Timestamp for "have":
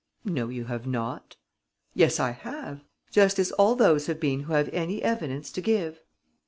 0.65-0.87, 2.31-2.83, 4.07-4.19, 4.53-4.67